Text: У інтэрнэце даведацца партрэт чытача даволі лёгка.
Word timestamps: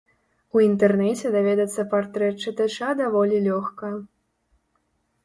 У 0.55 0.61
інтэрнэце 0.67 1.31
даведацца 1.35 1.85
партрэт 1.91 2.35
чытача 2.47 2.89
даволі 3.03 3.43
лёгка. 3.49 3.93